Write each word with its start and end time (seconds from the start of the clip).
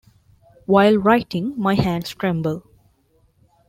While 0.65 0.97
writing, 0.97 1.53
my 1.61 1.75
hands 1.75 2.15
tremble. 2.15 2.63